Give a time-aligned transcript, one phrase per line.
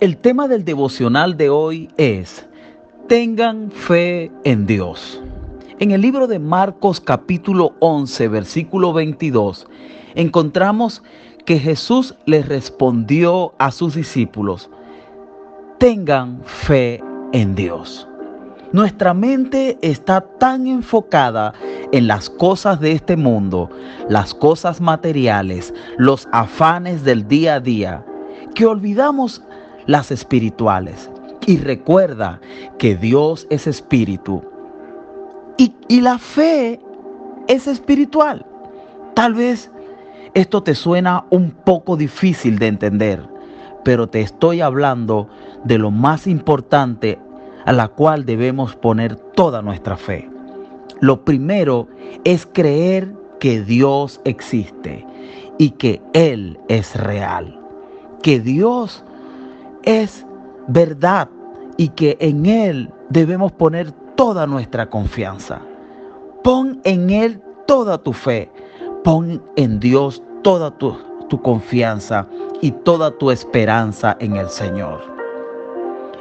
[0.00, 2.44] El tema del devocional de hoy es,
[3.06, 5.22] tengan fe en Dios.
[5.78, 9.68] En el libro de Marcos capítulo 11, versículo 22,
[10.16, 11.00] encontramos
[11.46, 14.68] que Jesús les respondió a sus discípulos,
[15.78, 17.00] tengan fe
[17.32, 18.08] en Dios.
[18.72, 21.54] Nuestra mente está tan enfocada
[21.92, 23.70] en las cosas de este mundo,
[24.08, 28.04] las cosas materiales, los afanes del día a día,
[28.56, 29.40] que olvidamos
[29.86, 31.10] las espirituales.
[31.46, 32.40] Y recuerda
[32.78, 34.42] que Dios es espíritu.
[35.58, 36.80] Y, y, la fe
[37.48, 38.44] es espiritual.
[39.14, 39.70] Tal vez
[40.34, 43.22] esto te suena un poco difícil de entender,
[43.84, 45.28] pero te estoy hablando
[45.64, 47.18] de lo más importante
[47.66, 50.28] a la cual debemos poner toda nuestra fe.
[51.00, 51.88] Lo primero
[52.24, 55.06] es creer que Dios existe
[55.58, 57.60] y que Él es real,
[58.22, 59.04] que Dios
[59.84, 60.26] es
[60.68, 61.28] verdad
[61.76, 65.60] y que en Él debemos poner toda nuestra confianza.
[66.42, 68.50] Pon en Él toda tu fe,
[69.02, 70.96] pon en Dios toda tu,
[71.42, 72.28] confianza
[72.60, 75.02] y toda tu esperanza en el Señor.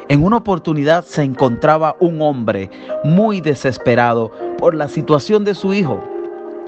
[0.09, 2.71] En una oportunidad se encontraba un hombre
[3.03, 6.03] muy desesperado por la situación de su hijo.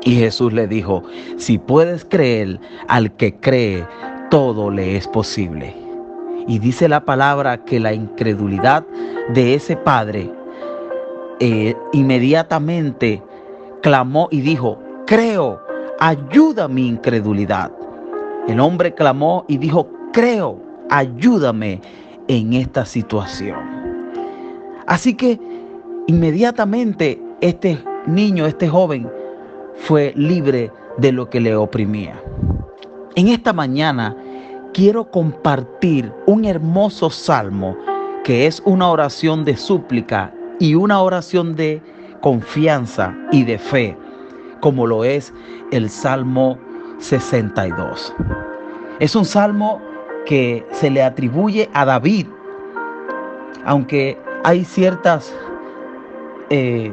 [0.04, 1.02] Y Jesús le dijo,
[1.38, 3.84] si puedes creer, al que cree,
[4.30, 5.84] todo le es posible.
[6.48, 8.86] Y dice la palabra que la incredulidad
[9.34, 10.32] de ese padre
[11.40, 13.22] eh, inmediatamente
[13.82, 15.62] clamó y dijo, creo,
[16.00, 17.72] ayuda mi incredulidad.
[18.48, 21.82] El hombre clamó y dijo, creo, ayúdame
[22.28, 23.59] en esta situación.
[24.88, 25.40] Así que
[26.08, 29.09] inmediatamente este niño, este joven,
[29.76, 32.22] fue libre de lo que le oprimía.
[33.16, 34.16] En esta mañana
[34.76, 37.78] quiero compartir un hermoso salmo
[38.26, 41.81] que es una oración de súplica y una oración de
[42.19, 43.97] confianza y de fe,
[44.59, 45.34] como lo es
[45.72, 46.59] el Salmo
[46.97, 48.13] 62.
[49.00, 49.81] Es un salmo
[50.25, 52.28] que se le atribuye a David,
[53.63, 55.34] aunque hay ciertas
[56.50, 56.92] eh,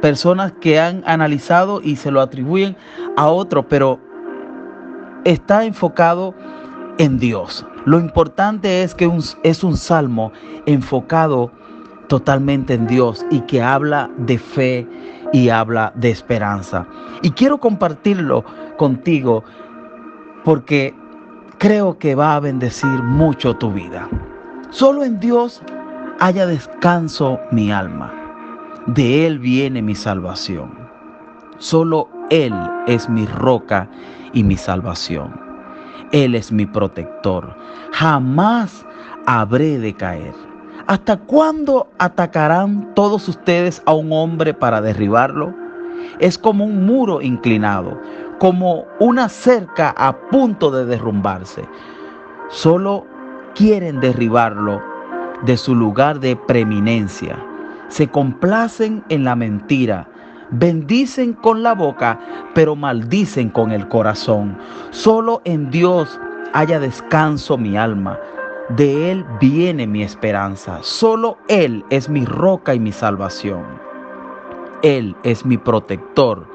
[0.00, 2.74] personas que han analizado y se lo atribuyen
[3.18, 4.00] a otro, pero
[5.24, 6.34] está enfocado
[6.98, 7.66] en Dios.
[7.84, 9.10] Lo importante es que
[9.42, 10.32] es un salmo
[10.66, 11.50] enfocado
[12.08, 14.86] totalmente en Dios y que habla de fe
[15.32, 16.86] y habla de esperanza.
[17.22, 18.44] Y quiero compartirlo
[18.76, 19.42] contigo
[20.44, 20.94] porque
[21.58, 24.08] creo que va a bendecir mucho tu vida.
[24.70, 25.62] Solo en Dios
[26.20, 28.12] haya descanso mi alma.
[28.86, 30.70] De Él viene mi salvación.
[31.58, 32.54] Solo Él
[32.86, 33.88] es mi roca
[34.32, 35.40] y mi salvación.
[36.12, 37.56] Él es mi protector.
[37.92, 38.84] Jamás
[39.26, 40.34] habré de caer.
[40.86, 45.54] ¿Hasta cuándo atacarán todos ustedes a un hombre para derribarlo?
[46.18, 47.98] Es como un muro inclinado,
[48.38, 51.66] como una cerca a punto de derrumbarse.
[52.48, 53.06] Solo
[53.54, 54.82] quieren derribarlo
[55.42, 57.38] de su lugar de preeminencia.
[57.88, 60.08] Se complacen en la mentira
[60.52, 62.20] Bendicen con la boca,
[62.54, 64.58] pero maldicen con el corazón.
[64.90, 66.20] Solo en Dios
[66.52, 68.18] haya descanso mi alma.
[68.76, 70.78] De Él viene mi esperanza.
[70.82, 73.64] Solo Él es mi roca y mi salvación.
[74.82, 76.46] Él es mi protector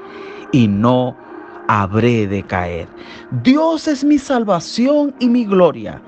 [0.51, 1.15] y no
[1.67, 2.87] habré de caer.
[3.43, 6.01] Dios es mi salvación y mi gloria.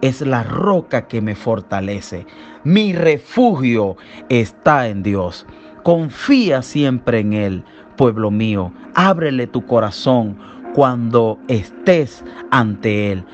[0.00, 2.26] Es la roca que me fortalece.
[2.64, 3.96] Mi refugio
[4.28, 5.46] está en Dios.
[5.86, 7.64] Confía siempre en Él,
[7.96, 8.72] pueblo mío.
[8.96, 10.36] Ábrele tu corazón
[10.74, 13.24] cuando estés ante Él.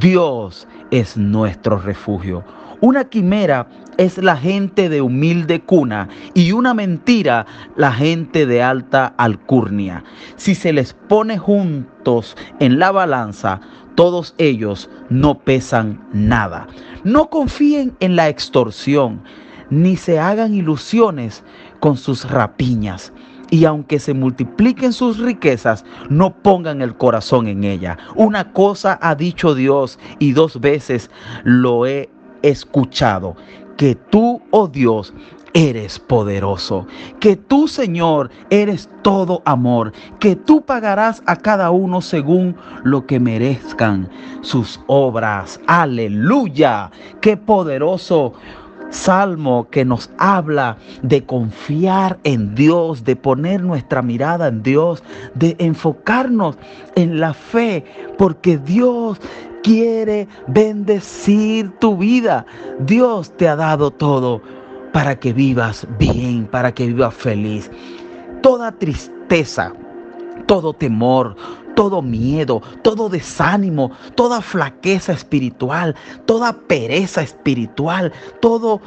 [0.00, 2.42] Dios es nuestro refugio.
[2.80, 9.14] Una quimera es la gente de humilde cuna y una mentira la gente de alta
[9.16, 10.02] alcurnia.
[10.34, 13.60] Si se les pone juntos en la balanza,
[13.94, 16.66] todos ellos no pesan nada.
[17.04, 19.22] No confíen en la extorsión,
[19.70, 21.44] ni se hagan ilusiones
[21.80, 23.12] con sus rapiñas.
[23.50, 27.98] Y aunque se multipliquen sus riquezas, no pongan el corazón en ella.
[28.14, 31.10] Una cosa ha dicho Dios y dos veces
[31.42, 32.08] lo he
[32.42, 33.36] escuchado,
[33.76, 35.12] que tú, oh Dios,
[35.52, 36.86] eres poderoso,
[37.18, 43.18] que tú, Señor, eres todo amor, que tú pagarás a cada uno según lo que
[43.18, 44.08] merezcan
[44.42, 45.60] sus obras.
[45.66, 46.90] Aleluya,
[47.20, 48.34] qué poderoso
[48.90, 55.02] salmo que nos habla de confiar en Dios, de poner nuestra mirada en Dios,
[55.34, 56.58] de enfocarnos
[56.96, 57.84] en la fe,
[58.18, 59.20] porque Dios
[59.62, 62.44] quiere bendecir tu vida.
[62.80, 64.42] Dios te ha dado todo
[64.92, 67.70] para que vivas bien, para que vivas feliz.
[68.42, 69.72] Toda tristeza,
[70.46, 71.36] todo temor,
[71.80, 75.96] todo miedo, todo desánimo, toda flaqueza espiritual,
[76.26, 78.12] toda pereza espiritual,
[78.42, 78.82] todo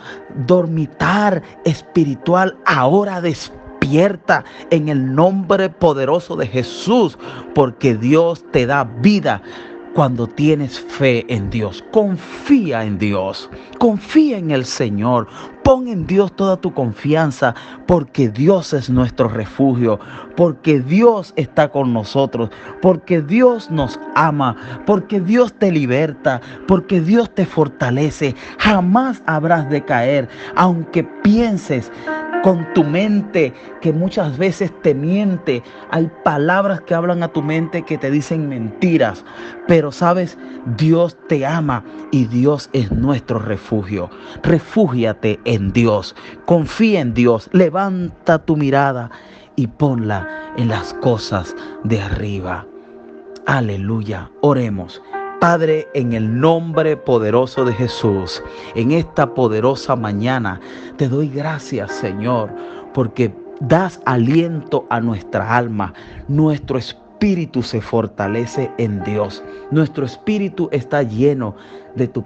[0.45, 7.17] dormitar espiritual, ahora despierta en el nombre poderoso de Jesús,
[7.55, 9.41] porque Dios te da vida
[9.93, 11.83] cuando tienes fe en Dios.
[11.91, 15.27] Confía en Dios, confía en el Señor,
[15.63, 17.55] pon en Dios toda tu confianza,
[17.87, 19.99] porque Dios es nuestro refugio,
[20.35, 22.49] porque Dios está con nosotros,
[22.81, 24.55] porque Dios nos ama,
[24.85, 28.35] porque Dios te liberta, porque Dios te fortalece.
[28.57, 31.91] Jamás habrás de caer, aunque pienses
[32.43, 35.63] con tu mente que muchas veces te miente.
[35.89, 39.23] Hay palabras que hablan a tu mente que te dicen mentiras.
[39.67, 40.37] Pero sabes,
[40.77, 44.09] Dios te ama y Dios es nuestro refugio.
[44.43, 46.15] Refúgiate en Dios.
[46.45, 47.49] Confía en Dios.
[47.53, 49.09] Levanta tu mirada
[49.55, 51.55] y ponla en las cosas
[51.85, 52.67] de arriba.
[53.45, 54.29] Aleluya.
[54.41, 55.01] Oremos.
[55.43, 58.41] Padre, en el nombre poderoso de Jesús,
[58.75, 60.61] en esta poderosa mañana,
[60.95, 62.49] te doy gracias, Señor,
[62.93, 65.93] porque das aliento a nuestra alma.
[66.29, 69.43] Nuestro espíritu se fortalece en Dios.
[69.69, 71.57] Nuestro espíritu está lleno
[71.95, 72.23] de tu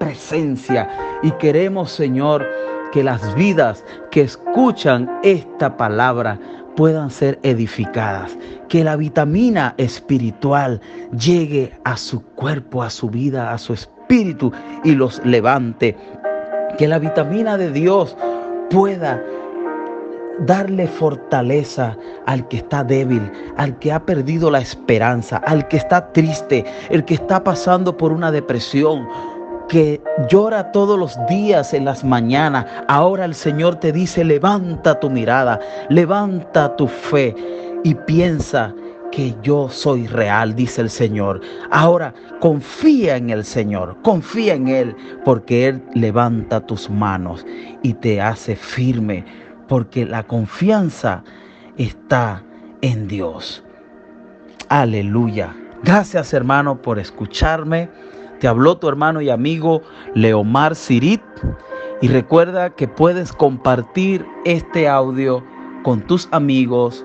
[0.00, 0.90] presencia
[1.22, 2.44] y queremos, Señor,
[2.90, 6.36] que las vidas que escuchan esta palabra
[6.76, 8.36] puedan ser edificadas,
[8.68, 10.80] que la vitamina espiritual
[11.18, 14.52] llegue a su cuerpo, a su vida, a su espíritu
[14.84, 15.96] y los levante,
[16.78, 18.16] que la vitamina de Dios
[18.70, 19.22] pueda
[20.40, 21.96] darle fortaleza
[22.26, 27.04] al que está débil, al que ha perdido la esperanza, al que está triste, el
[27.04, 29.08] que está pasando por una depresión,
[29.68, 35.10] que llora todos los días en las mañanas, ahora el Señor te dice, levanta tu
[35.10, 37.34] mirada, levanta tu fe
[37.84, 38.74] y piensa
[39.10, 41.40] que yo soy real, dice el Señor.
[41.70, 47.46] Ahora confía en el Señor, confía en Él, porque Él levanta tus manos
[47.82, 49.24] y te hace firme,
[49.68, 51.24] porque la confianza
[51.76, 52.42] está
[52.82, 53.64] en Dios.
[54.68, 55.54] Aleluya.
[55.82, 57.88] Gracias hermano por escucharme.
[58.40, 59.82] Te habló tu hermano y amigo
[60.14, 61.22] Leomar Sirit
[62.02, 65.42] y recuerda que puedes compartir este audio
[65.82, 67.04] con tus amigos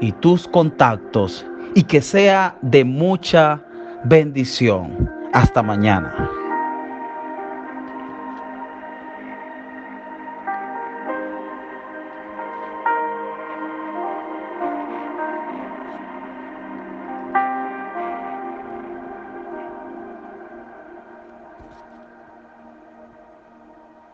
[0.00, 1.44] y tus contactos
[1.74, 3.62] y que sea de mucha
[4.04, 5.10] bendición.
[5.32, 6.39] Hasta mañana.